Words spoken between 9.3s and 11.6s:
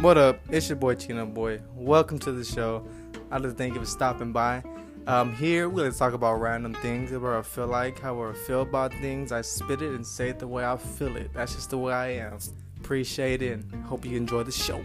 I spit it and say it the way I feel it. That's